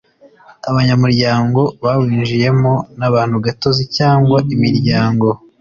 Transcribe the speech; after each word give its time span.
abanyamuryangobawinjiyemo 0.69 2.73
n 2.99 3.01
abantu 3.09 3.35
gatozi 3.45 3.83
cyangwa 3.97 4.37
imiryango 4.55 5.27